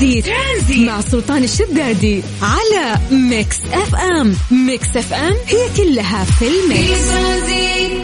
[0.00, 0.88] ترانزيت, ترانزيت.
[0.88, 2.96] مع سلطان الشدادي على
[3.30, 4.34] Mix FM.
[4.66, 7.10] Mix FM هي كلها في ال mix.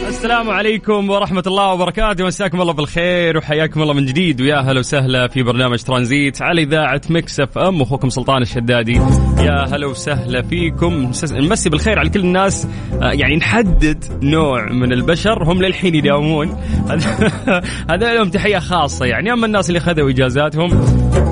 [0.08, 2.24] السلام عليكم ورحمة الله وبركاته.
[2.24, 4.40] مساكم الله بالخير وحياكم الله من جديد.
[4.40, 7.82] ويا هلا وسهلا في برنامج ترانزيت على إذاعة Mix FM.
[7.82, 9.00] أخوكم سلطان الشدادي.
[9.38, 11.12] يا هلا وسهلا فيكم.
[11.30, 12.66] نمسي بالخير على كل الناس.
[13.02, 15.44] آه، يعني نحدد نوع من البشر.
[15.44, 16.48] هم للحين يداومون.
[17.90, 19.32] هذا لهم تحية خاصة يعني.
[19.32, 20.70] أما الناس اللي خذوا إجازاتهم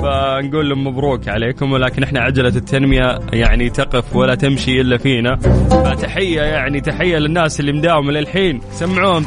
[0.05, 5.35] فنقول لهم مبروك عليكم ولكن إحنا عجلة التنمية يعني تقف ولا تمشي إلا فينا.
[5.69, 8.61] فتحية يعني تحية للناس اللي مداومة للحين.
[8.71, 9.23] سمعوهم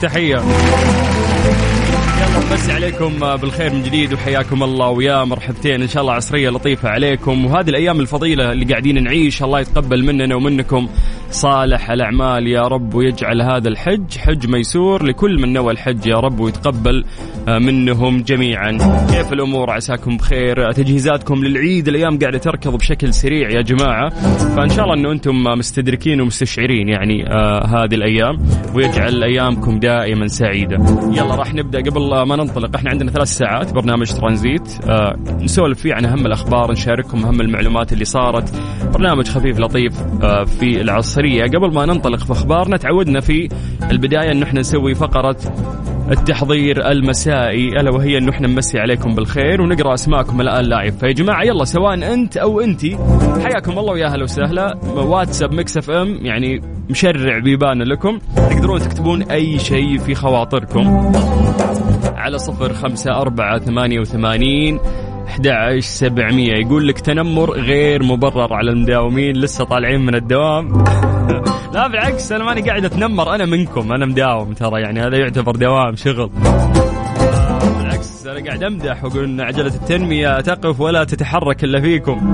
[2.19, 5.83] تحية مسي عليكم بالخير من جديد وحياكم الله ويا مرحبتين.
[5.83, 7.47] إن شاء الله عصرية لطيفة عليكم.
[7.47, 10.89] وهذه الأيام الفضيلة اللي قاعدين نعيش الله يتقبل مننا ومنكم.
[11.31, 16.41] صالح الأعمال يا رب ويجعل هذا الحج حج ميسور لكل من نوى الحج يا رب
[16.41, 17.05] ويتقبل
[17.49, 18.73] آه، منهم جميعا.
[19.11, 20.73] كيف الأمور؟ عساكم بخير.
[20.73, 24.09] تجهيزاتكم للعيد الأيام قاعدة تركض بشكل سريع يا جماعة.
[24.57, 28.37] فإن شاء الله إنه أنتم مستدركين ومستشعرين يعني آه هذه الأيام
[28.75, 30.77] ويجعل أيامكم دائما سعيدة.
[31.13, 32.77] يلا راح نبدأ قبل ما ننطلق.
[32.77, 34.89] إحنا عندنا ثلاث ساعات برنامج ترانزيت.
[34.89, 38.53] آه نسولف فيه عن أهم الأخبار نشارككم أهم المعلومات اللي صارت.
[38.95, 39.93] برنامج خفيف لطيف
[40.23, 41.45] آه في العصرية.
[41.45, 43.49] قبل ما ننطلق في أخبارنا تعودنا في
[43.91, 45.37] البداية انه إحنا نسوي فقرة
[46.11, 47.81] التحضير المسائي.
[47.81, 50.99] ألا وهي إنه إحنا نمسي عليكم بالخير ونقرأ أسماءكم الآن live.
[50.99, 52.99] فيا جماعة يلا سواء أنت أو أنتي
[53.45, 54.79] حياكم الله ويا أهلا وسهلا.
[54.85, 58.19] واتساب Mix FM يعني مشرع بيبان لكم.
[58.37, 61.13] تقدرون تكتبون أي شيء في خواطركم.
[62.29, 64.81] على صفر خمسة أربعة ثمانية وثمانين
[65.27, 70.85] 11700 يقول لك تنمر غير مبرر على المداومين لسه طالعين من الدوام.
[71.75, 75.97] لا بالعكس أنا ماني قاعد أتنمر أنا منكم أنا مداوم ترى يعني هذا يعتبر دوام
[75.97, 76.31] شغل.
[77.79, 82.33] بالعكس أنا قاعد أمدح وأقول إن عجلة التنمية تقف ولا تتحرك إلا فيكم.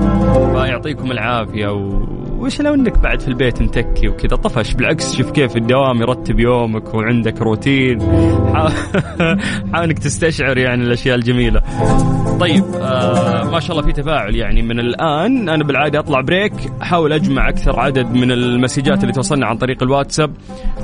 [0.53, 2.05] فيعطيكم العافية و...
[2.39, 6.93] وش لو إنك بعد في البيت متكي وكذا؟ طفش بالعكس شوف كيف الدوام يرتب يومك
[6.93, 7.99] وعندك روتين.
[9.73, 11.61] حاول انك تستشعر يعني الأشياء الجميلة.
[12.39, 15.49] طيب آه ما شاء الله في تفاعل يعني من الآن.
[15.49, 20.33] أنا بالعادة أطلع بريك أحاول أجمع أكثر عدد من المسجات اللي توصلنا عن طريق الواتساب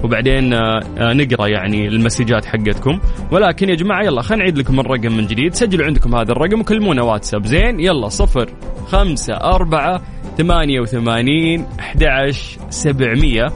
[0.04, 3.00] وبعدين آه آه نقرأ يعني المسجات حقتكم.
[3.32, 5.54] ولكن يا جماعة يلا خلينا نعيد لكم الرقم من جديد.
[5.54, 7.46] سجلوا عندكم هذا الرقم وكلمونا واتساب.
[7.46, 8.50] زين يلا صفر
[8.88, 10.02] خمسة أربعة
[10.38, 11.41] ثمانية وثمانين.
[11.80, 12.32] أحد
[12.70, 13.48] سبعمية.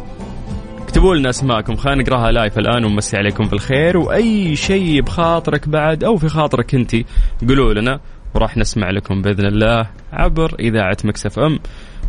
[0.81, 3.97] اكتبوا لنا اسماءكم خلينا نقراها لايف الآن ونمسي عليكم بالخير.
[3.97, 6.95] وأي شيء بخاطرك بعد أو في خاطرك أنت
[7.47, 7.99] قولوا لنا
[8.35, 11.59] وراح نسمع لكم بإذن الله عبر إذاعة Mix FM.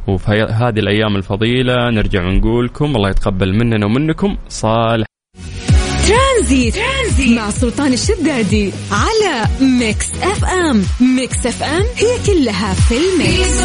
[0.09, 5.07] وفي هذه الأيام الفضيلة نرجع ونقولكم الله يتقبل مننا ومنكم صالح.
[6.09, 6.77] ترانزيت,
[7.07, 10.83] ترانزيت مع سلطان الشدادي على Mix FM
[11.17, 13.63] Mix FM هي كلها في ال mix.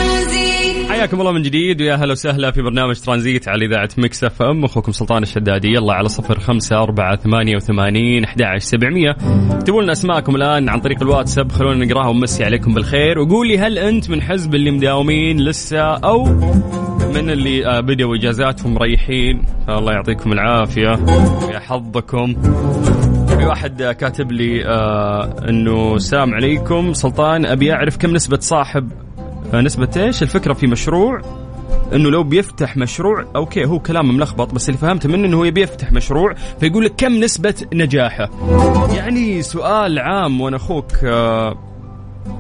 [0.89, 4.91] حياكم الله من جديد ويا هلا وسهلا في برنامج ترانزيت على إذاعة Mix FM أخوكم
[4.91, 5.67] سلطان الشدادي.
[5.67, 9.15] يلا على صفر خمسة أربعة ثمانية وثمانين أحد سبعمية.
[9.51, 11.51] اكتبوا لنا أسماءكم الآن عن طريق الواتساب.
[11.51, 13.19] خلونا نقرأها ونمسي عليكم بالخير.
[13.19, 16.25] وقولي هل أنت من حزب اللي مداومين لسه أو
[17.13, 20.99] من اللي آه، بدأوا إجازاتهم مريحين؟ الله يعطيكم العافية.
[21.47, 22.35] ويا حظكم.
[23.41, 28.91] في واحد كاتب لي آه إنه السلام عليكم سلطان أبي أعرف كم نسبة صاحب
[29.53, 31.21] آه نسبة إيش؟ الفكرة في مشروع
[31.93, 35.61] إنه لو بيفتح مشروع أوكي هو كلام ملخبط بس اللي فهمته منه إنه هو يبي
[35.61, 38.29] يفتح مشروع فيقول لك كم نسبة نجاحه؟
[38.95, 41.70] يعني سؤال عام وأنا أخوك آه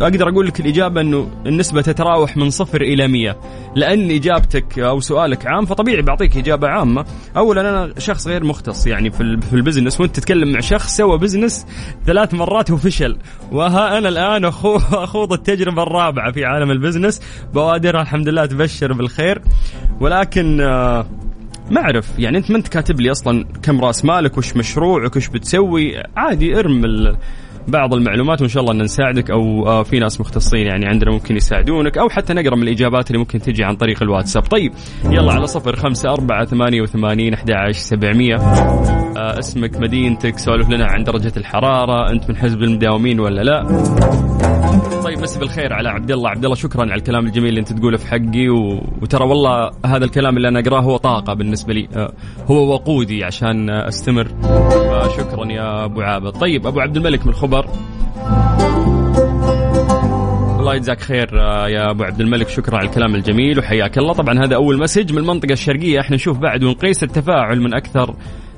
[0.01, 3.37] أقدر أقول لك الإجابة أنه النسبة تتراوح من صفر إلى 100
[3.75, 7.05] لأن إجابتك أو سؤالك عام فطبيعي بعطيك إجابة عامة.
[7.37, 10.01] اولا أنا شخص غير مختص يعني في في ال business.
[10.01, 11.65] وأنت تتكلم مع شخص سوى business
[12.05, 13.17] ثلاث مرات وفشل.
[13.51, 17.21] وها أنا الآن أخوض التجربة الرابعة في عالم ال business.
[17.53, 19.41] بوادر الحمد لله تبشر بالخير.
[19.99, 21.05] ولكن آه،
[21.71, 22.19] ما أعرف.
[22.19, 26.59] يعني أنت ما أنت كاتب لي أصلا كم رأس مالك وش مشروعك وش بتسوي؟ عادي
[26.59, 26.85] ارم
[27.67, 31.35] بعض المعلومات وإن شاء الله أن نساعدك أو آه، في ناس مختصين يعني عندنا ممكن
[31.35, 34.43] يساعدونك أو حتى نقرأ من الإجابات اللي ممكن تجي عن طريق الواتساب.
[34.43, 34.73] طيب
[35.05, 38.35] يلا على صفر خمسة أربعة ثمانية وثمانين أحد سبعمية.
[38.35, 43.61] آه اسمك مدينتك سولف لنا عن درجة الحرارة أنت من حزب المداومين ولا لا؟
[45.11, 46.29] طيب مسي بالخير على عبد الله.
[46.29, 48.83] عبد الله شكرا على الكلام الجميل اللي انت تقوله في حقي و...
[49.01, 51.87] وترى والله هذا الكلام اللي أنا أقرأه هو طاقة بالنسبة لي.
[51.95, 52.13] آه،
[52.45, 54.27] هو وقودي عشان أستمر.
[55.03, 56.31] فشكرا يا أبو عابد.
[56.31, 57.67] طيب أبو عبد الملك من الخبر
[60.59, 62.49] الله يجزاك خير آه، يا أبو عبد الملك.
[62.49, 64.13] شكرا على الكلام الجميل وحياك الله.
[64.13, 65.99] طبعا هذا أول مسج من المنطقة الشرقية.
[65.99, 68.15] إحنا نشوف بعد ونقيس التفاعل من أكثر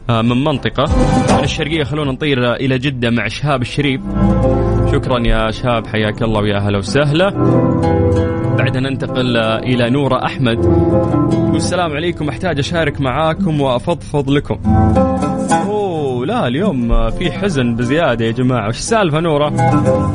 [0.09, 0.83] آه، من منطقة.
[1.37, 4.01] من الشرقية خلونا نطير إلى جدة مع شهاب الشريف.
[4.93, 7.29] شكرا يا شاب حياك الله ويا أهلا وسهلا.
[8.57, 10.65] بعدها ننتقل إلى نورة أحمد.
[11.53, 14.57] والسلام عليكم أحتاج أشارك معاكم وأفضفض لكم.
[15.51, 18.67] أوه لا اليوم في حزن بزيادة يا جماعة.
[18.67, 19.49] وش السالفة نورة؟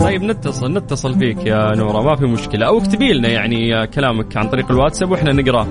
[0.00, 2.66] طيب نتصل نتصل فيك يا نورة ما في مشكلة.
[2.66, 5.66] أو اكتبي لنا يعني كلامك عن طريق الواتساب وإحنا نقراه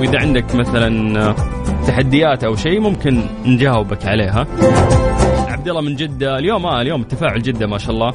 [0.00, 1.34] وإذا عندك مثلا
[1.86, 4.46] تحديات أو شيء ممكن نجاوبك عليها.
[5.60, 6.38] عبد الله من جدة.
[6.38, 8.12] اليوم آه اليوم التفاعل جدة ما شاء الله.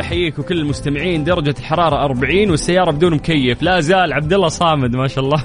[0.00, 1.24] أحييك وكل المستمعين.
[1.24, 3.62] درجة الحراره 40 والسيارة بدون مكيف.
[3.62, 5.44] لا زال عبد الله صامد ما شاء الله.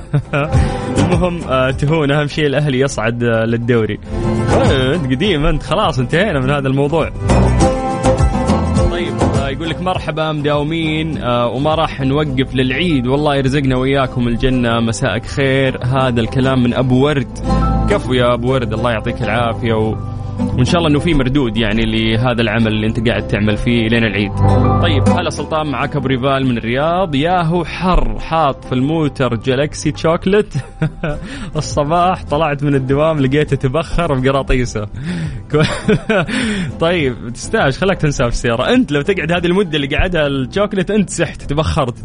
[0.99, 3.99] المهم آه تهون أهم شيء الأهلي يصعد آه للدوري.
[4.71, 7.09] أنت قديم أنت خلاص انتهينا من هذا الموضوع.
[8.91, 13.07] طيب آه يقول لك مرحبا مداومين آه وما راح نوقف للعيد.
[13.07, 14.79] والله يرزقنا وياكم الجنة.
[14.79, 15.79] مساءك خير.
[15.83, 17.39] هذا الكلام من أبو ورد.
[17.89, 18.73] كفو يا أبو ورد.
[18.73, 19.73] الله يعطيك العافية.
[19.73, 19.95] و...
[20.39, 24.03] وإن شاء الله إنه في مردود يعني لهذا العمل اللي أنت قاعد تعمل فيه لين
[24.03, 24.31] العيد.
[24.81, 30.53] طيب هلا سلطان معك أبو ريفال من الرياض ياهو حر حاط في الموتر جالكسي شوكلت
[31.55, 34.87] الصباح طلعت من الدوام لقيته تبخر بقراطيسه.
[36.79, 41.09] طيب تستاهل خلاك تنسى في السيارة، أنت لو تقعد هذه المدة اللي قعدها الشوكلت أنت
[41.09, 41.95] سحت تبخرت.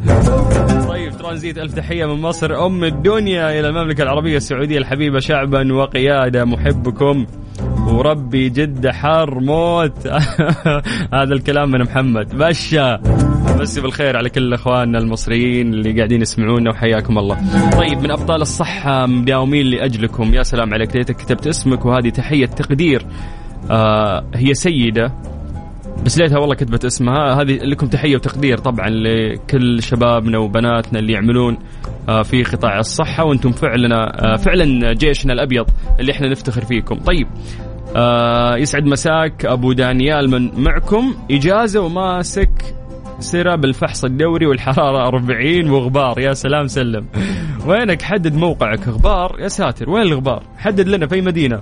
[0.88, 6.44] طيب ترانزيت ألف تحية من مصر أم الدنيا إلى المملكة العربية السعودية الحبيبة شعبا وقيادة
[6.44, 7.26] محبكم
[7.92, 10.06] وربي جدة حار موت.
[11.14, 12.38] هذا الكلام من محمد.
[12.38, 13.00] بشا.
[13.60, 17.36] مسي بالخير على كل إخواننا المصريين اللي قاعدين يسمعونا وحياكم الله.
[17.78, 20.34] طيب من أبطال الصحة مداومين لأجلكم.
[20.34, 20.96] يا سلام عليك.
[20.96, 23.06] ليتك كتبت اسمك وهذه تحية تقدير.
[23.70, 25.12] آه هي سيدة.
[26.04, 27.42] بس ليتها والله كتبت اسمها.
[27.42, 31.58] هذه لكم تحية وتقدير طبعا لكل شبابنا وبناتنا اللي يعملون
[32.22, 33.24] في قطاع الصحة.
[33.24, 35.66] وأنتم فعلا فعلا جيشنا الأبيض
[36.00, 36.98] اللي إحنا نفتخر فيكم.
[36.98, 37.26] طيب
[37.96, 41.14] آه يسعد مساك أبو دانيال من معكم.
[41.30, 42.74] إجازة وماسك
[43.20, 46.18] سرة بالفحص الدوري والحرارة 40 وغبار.
[46.20, 47.06] يا سلام سلم.
[47.66, 48.88] وينك؟ حدد موقعك.
[48.88, 49.36] غبار.
[49.40, 49.90] يا ساتر.
[49.90, 51.60] وين الغبار؟ حدد لنا في مدينة.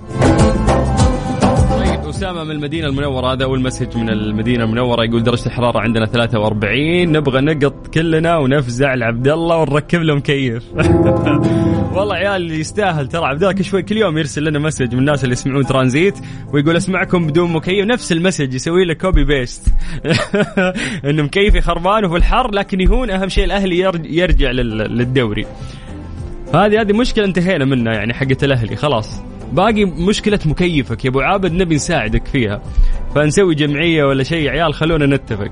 [2.09, 7.11] أسامة من المدينة المنورة هذا أول message من المدينة المنورة يقول درجة الحرارة عندنا 43
[7.11, 10.63] نبغى نقط كلنا ونفزع لعبد الله ونركب له مكيف
[11.95, 15.23] والله عيال اللي يستاهل ترى عبد الله شوي كل يوم يرسل لنا message من الناس
[15.23, 16.17] اللي يسمعون ترانزيت
[16.53, 19.67] ويقول أسمعكم بدون مكيف نفس ال message يسوي له copy paste
[21.09, 25.45] إنه مكيفي خربان وفي الحر لكن يهون أهم شيء الأهلي يرجع للدوري.
[26.53, 29.26] هذه هذه مشكلة انتهينا منها يعني حقة الأهلي خلاص.
[29.53, 32.61] باقي مشكلة مكيفك يا أبو عابد نبي نساعدك فيها.
[33.15, 35.51] فنسوي جمعية ولا شيء عيال خلونا نتفق.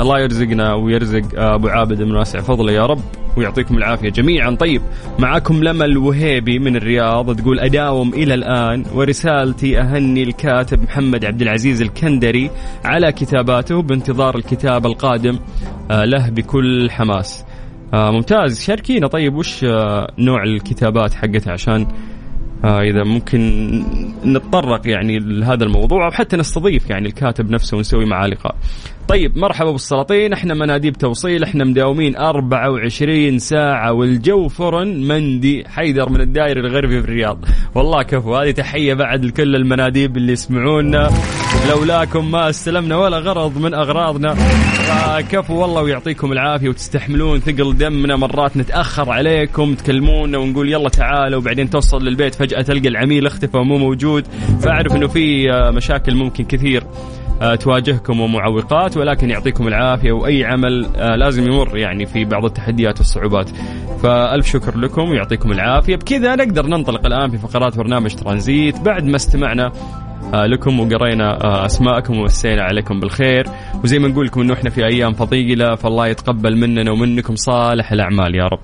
[0.00, 3.00] الله يرزقنا ويرزق أبو عابد من واسع فضله يا رب
[3.36, 4.50] ويعطيكم العافية جميعا.
[4.50, 4.82] طيب
[5.18, 11.82] معاكم لما الوهيبي من الرياض تقول أداوم إلى الآن ورسالتي أهني الكاتب محمد عبد العزيز
[11.82, 12.50] الكندري
[12.84, 15.38] على كتاباته بانتظار الكتاب القادم
[15.90, 17.44] له بكل حماس.
[17.92, 19.06] ممتاز شاركينا.
[19.06, 19.64] طيب وش
[20.18, 21.86] نوع الكتابات حقتها عشان
[22.64, 23.40] آه إذا ممكن
[24.24, 28.56] نتطرق يعني لهذا الموضوع أو حتى نستضيف يعني الكاتب نفسه ونسوي معاه لقاء.
[29.08, 31.42] طيب مرحبا بالسلاطين إحنا مناديب توصيل.
[31.42, 37.44] إحنا مداومين 24 ساعة والجو فرن مندي حيدر من الدائري الغربي في الرياض.
[37.74, 38.36] والله كفو.
[38.36, 41.10] هذه تحية بعد لكل المناديب اللي يسمعونا.
[41.70, 44.36] لولاكم ما استلمنا ولا غرض من أغراضنا.
[45.30, 51.70] كفو والله ويعطيكم العافية وتستحملون ثقل دمنا مرات نتأخر عليكم تكلمونا ونقول يلا تعالوا وبعدين
[51.70, 54.26] توصل للبيت فجأة تلقى العميل اختفى ومو موجود.
[54.60, 56.84] فأعرف أنه في مشاكل ممكن كثير
[57.60, 60.82] تواجهكم ومعوقات ولكن يعطيكم العافية وأي عمل
[61.18, 63.50] لازم يمر يعني في بعض التحديات والصعوبات.
[64.02, 68.80] فألف شكر لكم ويعطيكم العافية، بكذا نقدر ننطلق الآن في فقرات برنامج ترانزيت.
[68.80, 69.72] بعد ما استمعنا
[70.32, 73.46] لكم وقرينا أسماءكم ومسينا عليكم بالخير
[73.84, 78.34] وزي ما نقول لكم إنه إحنا في أيام فضيلة فالله يتقبل مننا ومنكم صالح الأعمال
[78.34, 78.60] يا رب.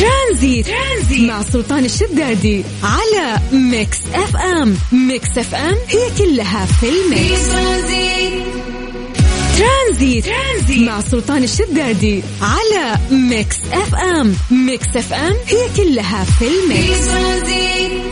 [0.00, 0.66] ترانزيت.
[0.66, 4.76] ترانزيت مع سلطان الشدادي على Mix FM
[5.08, 8.42] Mix FM هي كلها في ال mix ترانزيت.
[9.58, 10.24] ترانزيت
[10.88, 12.98] مع سلطان الشدادي على
[13.30, 14.34] Mix FM
[14.66, 18.11] Mix FM هي كلها في ال mix إيش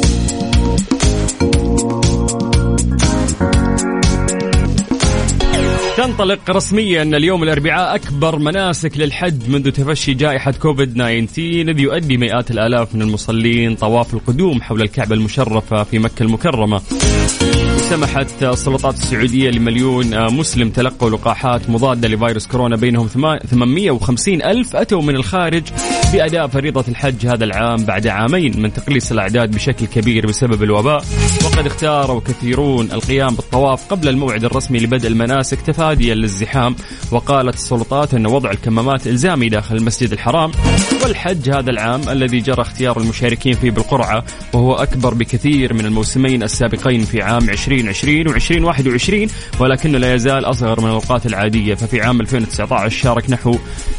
[5.97, 12.51] تنطلق رسميا اليوم الأربعاء أكبر مناسك للحج منذ تفشي جائحة كوفيد 19 إذ يؤدي مئات
[12.51, 16.81] الآلاف من المصلين طواف القدوم حول الكعبة المشرفة في مكة المكرمة.
[17.91, 25.15] سمحت السلطات السعودية لمليون مسلم تلقوا لقاحات مضادة لفيروس كورونا بينهم 850 ألف أتوا من
[25.15, 25.63] الخارج
[26.13, 31.03] بأداء فريضة الحج هذا العام بعد عامين من تقليص الأعداد بشكل كبير بسبب الوباء
[31.45, 36.75] وقد اختاروا كثيرون القيام بالطواف قبل الموعد الرسمي لبدء المناسك تفاديا للزحام.
[37.11, 40.51] وقالت السلطات أن وضع الكمامات إلزامي داخل المسجد الحرام
[41.03, 44.23] والحج هذا العام الذي جرى اختيار المشاركين فيه بالقرعة
[44.53, 49.27] وهو أكبر بكثير من الموسمين السابقين في عام 2020 و 2021
[49.59, 51.75] ولكنه لا يزال أصغر من الأوقات العادية.
[51.75, 53.57] ففي عام 2019 شارك نحو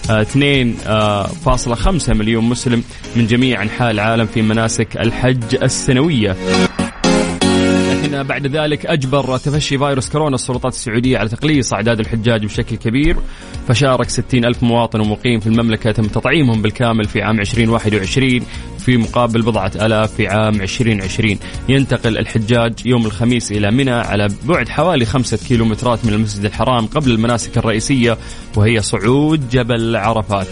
[0.09, 2.83] 2.5 آه، مليون مسلم
[3.17, 6.37] من جميع أنحاء العالم في مناسك الحج السنوية.
[8.13, 13.17] لكن بعد ذلك أجبر تفشي فيروس كورونا السلطات السعودية على تقليص أعداد الحجاج بشكل كبير.
[13.69, 18.41] فشارك 60 ألف مواطن ومقيم في المملكة تم تطعيمهم بالكامل في عام 2021
[18.79, 21.39] في مقابل بضعة ألاف في عام 2020
[21.69, 27.11] ينتقل الحجاج يوم الخميس إلى منى على بعد حوالي خمسة كيلومترات من المسجد الحرام قبل
[27.11, 28.19] المناسك الرئيسية
[28.57, 30.49] وهي صعود جبل عرفات.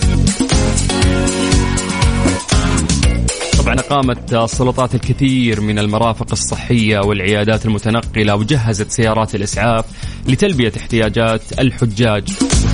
[3.71, 9.85] طبعا قامت السلطات الكثير من المرافق الصحية والعيادات المتنقلة وجهزت سيارات الإسعاف
[10.29, 12.25] لتلبية احتياجات الحجاج.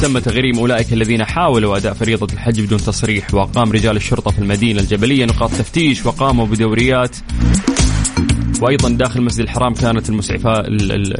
[0.02, 4.80] تم تغريم أولئك الذين حاولوا أداء فريضة الحج بدون تصريح وقام رجال الشرطة في المدينة
[4.80, 7.16] الجبلية نقاط تفتيش وقاموا بدوريات
[8.66, 10.64] وأيضا داخل المسجد الحرام كانت المسعفات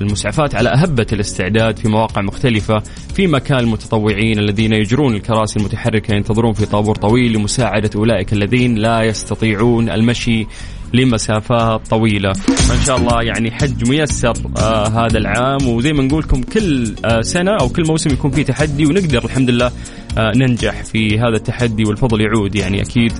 [0.01, 2.83] المسعفات على أهبة الاستعداد في مواقع مختلفة
[3.15, 9.03] في مكان المتطوعين الذين يجرون الكراسي المتحركة ينتظرون في طابور طويل لمساعدة أولئك الذين لا
[9.03, 10.47] يستطيعون المشي
[10.95, 12.33] لمسافات طويلة.
[12.33, 15.69] فإن شاء الله يعني حج ميسر آه هذا العام.
[15.69, 19.51] وزي ما نقول لكم كل آه سنة أو كل موسم يكون فيه تحدي ونقدر الحمد
[19.51, 19.71] لله
[20.19, 23.13] ننجح في هذا التحدي والفضل يعود يعني أكيد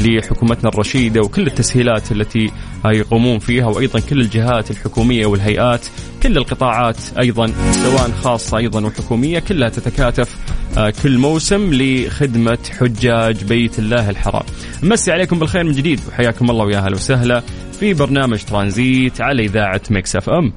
[0.00, 2.50] لحكومتنا الرشيدة وكل التسهيلات التي
[2.84, 5.86] يقومون فيها وأيضا كل الجهات الحكومية والهيئات
[6.22, 10.36] كل القطاعات أيضا سواء خاصة أيضا وحكومية كلها تتكاتف
[10.78, 14.42] آه، كل موسم لخدمة حجاج بيت الله الحرام.
[14.82, 17.42] مسي عليكم بالخير من جديد وحياكم الله ويا وسهلا
[17.80, 20.52] في برنامج ترانزيت على إذاعة Mix FM.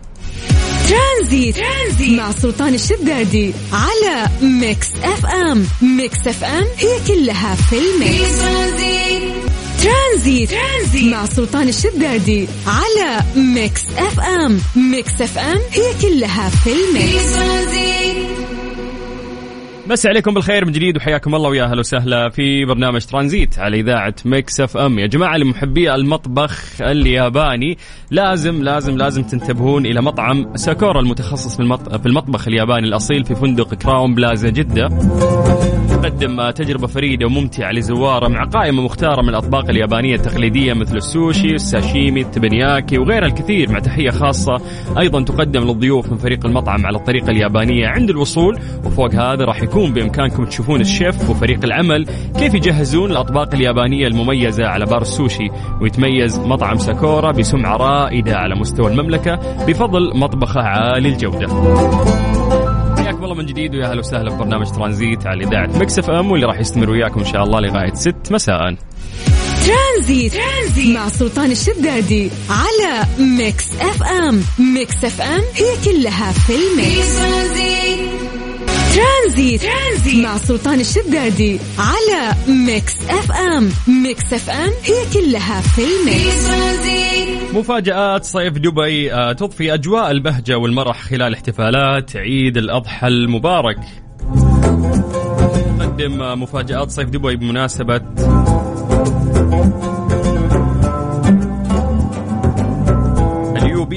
[0.89, 1.56] ترانزيت.
[1.56, 8.39] ترانزيت مع سلطان الشدادي على Mix FM Mix FM هي كلها في ال mix
[9.84, 10.50] ترانزيت.
[10.50, 17.38] ترانزيت مع سلطان الشدادي على Mix FM Mix FM هي كلها في ال mix
[19.89, 24.13] مسي عليكم بالخير من جديد وحياكم الله ويا أهلا وسهلا في برنامج ترانزيت على إذاعة
[24.25, 25.00] Mix FM.
[25.00, 27.77] يا جماعة لمحبي المطبخ الياباني
[28.12, 31.56] لازم لازم لازم تنتبهون إلى مطعم ساكورا المتخصص
[32.01, 34.89] في المطبخ الياباني الأصيل في فندق Crowne Plaza جدة.
[35.91, 42.22] يقدم تجربة فريدة وممتعة لزوارة مع قائمة مختارة من الأطباق اليابانية التقليدية مثل السوشي، الساشيمي،
[42.22, 44.62] التبنياكي وغيرها الكثير مع تحية خاصة
[44.98, 48.60] أيضا تقدم للضيوف من فريق المطعم على الطريقة اليابانية عند الوصول.
[48.86, 52.05] وفوق هذا راح يكون بإمكانكم تشوفون الشيف وفريق العمل
[52.39, 55.48] كيف يجهزون الأطباق اليابانية المميزة على بار السوشي
[55.81, 59.36] ويتميز مطعم ساكورا بسمعة رائدة على مستوى المملكة
[59.67, 61.48] بفضل مطبخه عالي الجودة
[62.98, 66.46] حياكم الله من جديد ويا أهلا وسهلا في برنامج ترانزيت على إذاعة Mix FM واللي
[66.46, 68.75] راح يستمر وياكم إن شاء الله لغاية 6 مساء.
[69.67, 70.34] ترانزيت.
[70.34, 73.03] ترانزيت مع سلطان الشدادي على
[73.38, 74.41] Mix FM،
[74.74, 77.17] Mix FM هي كلها في ال mix.
[78.98, 79.62] ترانزيت.
[79.62, 83.70] ترانزيت مع سلطان الشدادي على Mix FM،
[84.03, 86.48] Mix FM هي كلها في ال mix.
[87.54, 93.77] مفاجآت صيف دبي آه، تضفي أجواء البهجة والمرح خلال احتفالات عيد الأضحى المبارك
[95.80, 98.01] تقدم آه، مفاجآت صيف دبي بمناسبة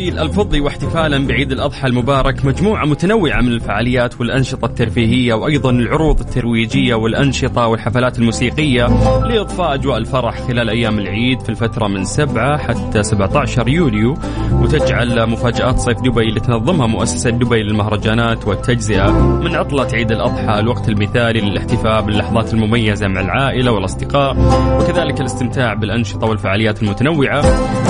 [0.01, 6.95] اليوبيل الفضي واحتفالا بعيد الأضحى المبارك مجموعة متنوعة من الفعاليات والأنشطة الترفيهية وأيضا العروض الترويجية
[6.95, 8.87] والأنشطة والحفلات الموسيقية
[9.25, 14.17] لإضفاء أجواء الفرح خلال أيام العيد في الفترة من 7 حتى 17 يوليو.
[14.53, 19.11] وتجعل مفاجآت صيف دبي اللي تنظمها مؤسسة دبي للمهرجانات والتجزئة
[19.45, 24.37] من عطلة عيد الأضحى الوقت المثالي للاحتفاء باللحظات المميزة مع العائلة والأصدقاء
[24.81, 27.43] وكذلك الاستمتاع بالأنشطة والفعاليات المتنوعة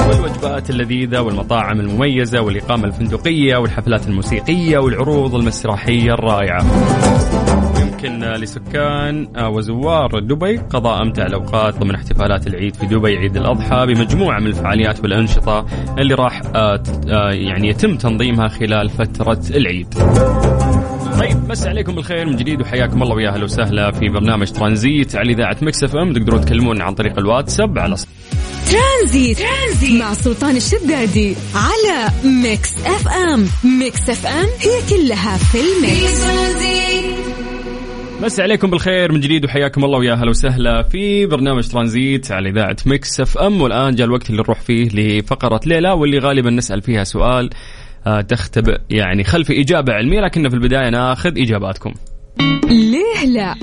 [0.08, 6.64] والوجبات اللذيذة والمطاعم والإقامة الفندقية والحفلات الموسيقية والعروض المسرحية الرائعة.
[7.80, 14.40] يمكن لسكان وزوار دبي قضاء أمتع الأوقات ضمن احتفالات العيد في دبي عيد الأضحى بمجموعة
[14.40, 15.66] من الفعاليات والأنشطة
[15.98, 19.94] اللي راح آه، آه، يعني يتم تنظيمها خلال فترة العيد.
[21.18, 25.32] طيب مسي عليكم بالخير من جديد وحياكم الله ويا أهلا وسهلا في برنامج ترانزيت على
[25.32, 26.12] إذاعة Mix FM.
[26.12, 27.96] تقدرون تكلمون عن طريق الواتساب على
[28.66, 29.38] ترانزيت.
[29.38, 33.46] ترانزيت مع سلطان الشدادي على Mix FM.
[33.64, 36.24] Mix FM هي كلها في ال mix.
[38.22, 42.76] مسي عليكم بالخير من جديد وحياكم الله ويا أهلا وسهلا في برنامج ترانزيت على إذاعة
[42.86, 43.62] Mix FM.
[43.62, 47.50] والآن جاء الوقت اللي نروح فيه لفقرة ليه لا واللي غالبا نسأل فيها سؤال
[48.06, 51.94] آه، تختبئ يعني خلف إجابة علمية لكن في البداية ناخذ إجاباتكم.
[52.68, 53.54] ليه لا؟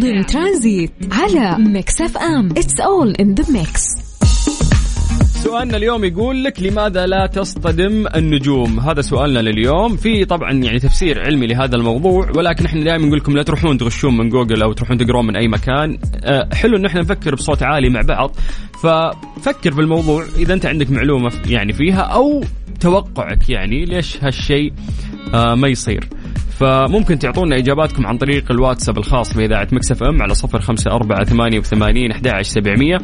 [0.00, 2.50] ضمن ترانزيت على Mix FM.
[2.50, 4.03] It's all in the mix
[5.44, 9.96] سؤالنا اليوم يقول لك لماذا لا تصطدم النجوم؟ هذا سؤالنا لليوم.
[9.96, 14.16] في طبعا يعني تفسير علمي لهذا الموضوع ولكن إحنا دائما نقول لكم لا تروحون تغشون
[14.16, 15.98] من جوجل أو تروحون تقرون من أي مكان.
[16.24, 18.36] أه حلو إن إحنا نفكر بصوت عالي مع بعض.
[18.82, 22.44] ففكر بالموضوع إذا أنت عندك معلومة يعني فيها أو
[22.80, 24.72] توقعك يعني ليش هالشيء
[25.34, 26.08] أه ما يصير.
[26.58, 31.58] فممكن تعطونا إجاباتكم عن طريق الواتساب الخاص بإذاعة مكسف إم على صفر خمسة أربعة ثمانية
[31.58, 32.98] وثمانين احدى سبعمئه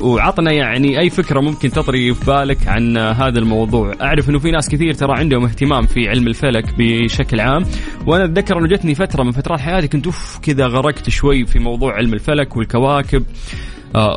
[0.00, 3.92] وعطنا يعني أي فكرة ممكن تطري في بالك عن هذا الموضوع.
[4.00, 7.64] أعرف إنه في ناس كثير ترى عندهم اهتمام في علم الفلك بشكل عام.
[8.06, 11.94] وأنا أتذكر أنه جتني فترة من فترات حياتي كنت أوف كذا غرقت شوي في موضوع
[11.94, 13.24] علم الفلك والكواكب.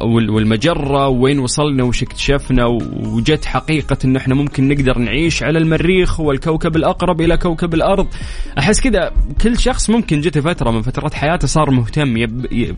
[0.03, 6.31] والمجرة وين وصلنا وش اكتشفنا وجت حقيقة انه إحنا ممكن نقدر نعيش على المريخ هو
[6.31, 8.07] الكوكب الأقرب إلى كوكب الأرض.
[8.59, 12.27] أحس كذا كل شخص ممكن جت فترة من فترات حياته صار مهتم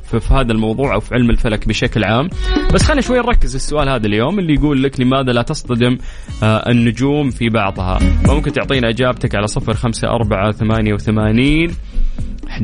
[0.04, 2.30] في هذا الموضوع أو في علم الفلك بشكل عام.
[2.74, 5.98] بس خلينا شوي نركز السؤال هذا اليوم اللي يقول لك لماذا لا تصطدم
[6.44, 11.72] آه، النجوم في بعضها؟ فممكن تعطينا إجابتك على صفر خمسة أربعة ثمانية وثمانين.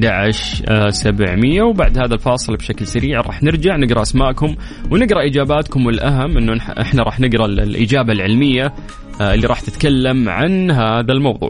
[0.06, 4.56] 11 700 وبعد هذا الفاصل بشكل سريع راح نرجع نقرأ أسماءكم
[4.92, 8.74] ونقرأ إجاباتكم والأهم إنه إحنا راح نقرأ الإجابة العلمية
[9.22, 11.50] آه، اللي راح تتكلم عن هذا الموضوع.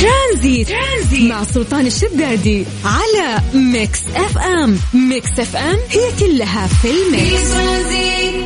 [0.00, 0.68] ترانزيت.
[0.68, 4.76] ترانزيت مع سلطان الشدادي على Mix FM،
[5.10, 8.45] Mix FM هي كلها في ال mix.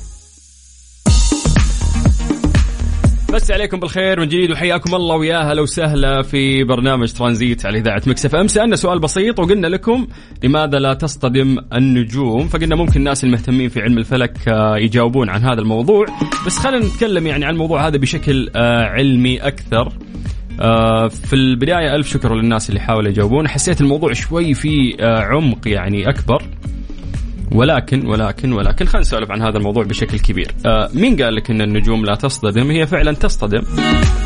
[3.31, 8.01] مسي عليكم بالخير من جديد وحياكم الله ويا هلا وسهلا في برنامج ترانزيت على إذاعة
[8.07, 8.47] Mix FM.
[8.47, 10.07] سألنا سؤال بسيط وقلنا لكم
[10.43, 15.61] لماذا لا تصطدم النجوم؟ فقلنا ممكن الناس المهتمين في علم الفلك آه، يجاوبون عن هذا
[15.61, 16.05] الموضوع.
[16.45, 19.93] بس خلينا نتكلم يعني عن الموضوع هذا بشكل آه، علمي أكثر.
[20.61, 23.47] آه، في البداية ألف شكر للناس اللي حاولوا يجاوبون.
[23.47, 26.43] حسيت الموضوع شوي فيه عمق يعني أكبر.
[27.51, 30.51] ولكن ولكن ولكن خلينا نسولف عن هذا الموضوع بشكل كبير.
[30.65, 33.61] آه مين قال لك إن النجوم لا تصطدم؟ هي فعلا تصطدم.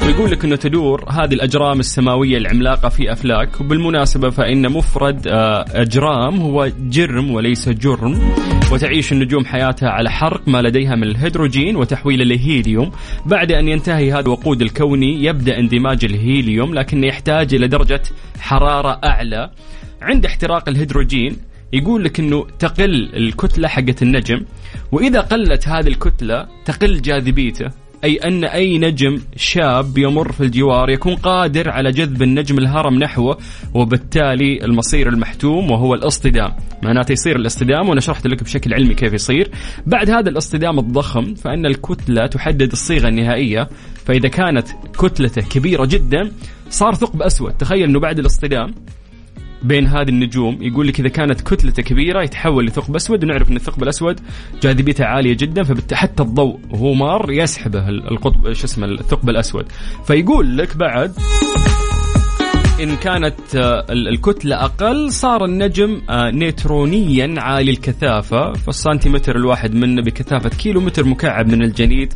[0.05, 6.41] ويقول لك إنه تدور هذه الأجرام السماوية العملاقة في أفلاك وبالمناسبة فإن مفرد آه أجرام
[6.41, 8.33] هو جرم وليس جرم
[8.71, 12.91] وتعيش النجوم حياتها على حرق ما لديها من الهيدروجين وتحويله لهيليوم
[13.25, 18.01] بعد أن ينتهي هذا الوقود الكوني يبدأ اندماج الهيليوم لكنه يحتاج إلى درجة
[18.39, 19.49] حرارة أعلى
[20.01, 21.38] عند احتراق الهيدروجين
[21.75, 24.45] يقول لك إنه تقل الكتلة حقت النجم
[24.91, 27.69] وإذا قلت هذه الكتلة تقل جاذبيته
[28.03, 33.38] أي أن أي نجم شاب يمر في الجوار يكون قادر على جذب النجم الهرم نحوه
[33.73, 36.51] وبالتالي المصير المحتوم وهو الاصطدام.
[36.83, 39.51] معناته يصير الاصطدام وأنا شرحت لك بشكل علمي كيف يصير.
[39.85, 43.69] بعد هذا الاصطدام الضخم فإن الكتلة تحدد الصيغة النهائية.
[44.05, 44.67] فإذا كانت
[44.99, 46.31] كتلته كبيرة جدا
[46.69, 47.51] صار ثقب أسود.
[47.51, 48.73] تخيل إنه بعد الاصطدام
[49.67, 53.84] بين هذه النجوم يقول لك إذا كانت كتلته كبيرة يتحول لثقب أسود ونعرف إن الثقب
[53.84, 54.19] الأسود
[54.62, 59.65] جاذبيته عالية جدا فحتى الضوء وهو مار يسحبه القطب شو اسمه الثقب الأسود.
[60.08, 61.13] فيقول لك بعد
[62.82, 70.49] إن كانت آه، الكتلة أقل صار النجم آه، نيترونيا عالي الكثافة فالسنتيمتر الواحد منه بكثافة
[70.49, 72.13] كيلو متر مكعب من الجليد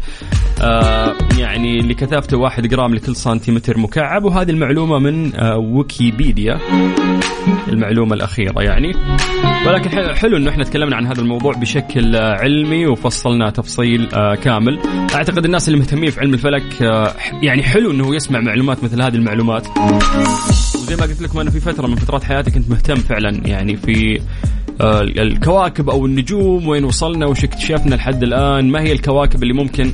[0.61, 4.23] آه، يعني لكثافته واحد جرام لكل سنتيمتر مكعب.
[4.23, 6.59] وهذه المعلومة من ويكيبيديا
[7.67, 8.91] المعلومة الأخيرة يعني.
[9.67, 14.09] ولكن حلو إنه إحنا تكلمنا عن هذا الموضوع بشكل علمي وفصلناه تفصيل
[14.43, 14.79] كامل.
[15.15, 16.81] أعتقد الناس اللي مهتمين في علم الفلك
[17.43, 19.67] يعني حلو إنه يسمع معلومات مثل هذه المعلومات.
[20.75, 24.19] وزي ما قلت لكم أنا في فترة من فترات حياتي كنت مهتم فعلا يعني في
[24.19, 24.21] آه،
[24.81, 28.71] الكواكب أو النجوم وين وصلنا وش اكتشفنا لحد الآن.
[28.71, 29.91] ما هي الكواكب اللي ممكن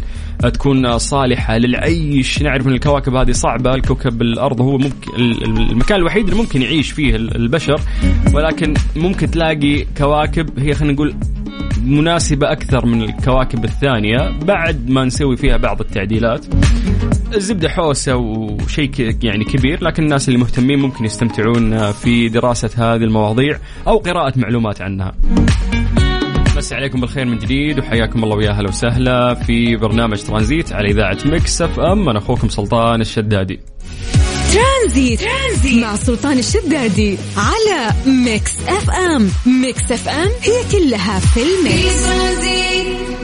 [0.54, 3.76] تكون صالحة للعيش؟ نعرف إن الكواكب هذه صعبة.
[3.76, 5.12] الكوكب الأرض هو ممكن
[5.48, 7.82] المكان الوحيد اللي ممكن يعيش فيه البشر.
[8.34, 11.15] ولكن ممكن تلاقي كواكب هي خلينا نقول
[11.84, 16.45] مناسبة أكثر من الكواكب الثانية بعد ما نسوي فيها بعض التعديلات.
[17.36, 18.91] الزبدة حوسة وشيء
[19.24, 24.82] يعني كبير لكن الناس اللي مهتمين ممكن يستمتعون في دراسة هذه المواضيع أو قراءة معلومات
[24.82, 25.15] عنها.
[26.58, 31.17] مسي عليكم بالخير من جديد وحياكم الله ويا أهلا وسهلا في برنامج ترانزيت على إذاعة
[31.26, 32.10] Mix FM.
[32.10, 33.60] أنا أخوكم سلطان الشدادي.
[34.54, 37.93] ترانزيت, ترانزيت مع سلطان الشدادي على
[38.26, 39.30] Mix FM.
[39.62, 42.75] Mix FM هي كلها في ال mix.